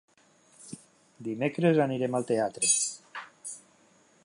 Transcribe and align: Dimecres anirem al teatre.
Dimecres 1.27 1.81
anirem 1.85 2.17
al 2.21 2.27
teatre. 2.33 2.73